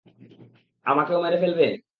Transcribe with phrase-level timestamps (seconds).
[0.85, 1.67] আমাকেও মেরে ফেলবে?